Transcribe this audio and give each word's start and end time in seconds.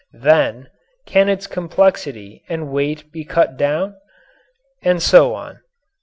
Then 0.17 0.69
can 1.05 1.29
its 1.29 1.45
complexity 1.45 2.41
and 2.49 2.71
weight 2.71 3.11
be 3.11 3.23
cut 3.23 3.55
down? 3.55 3.97
And 4.81 4.99
so 4.99 5.35
on. 5.35 5.59